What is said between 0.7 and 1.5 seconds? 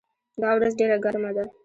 ډېره ګرمه ده.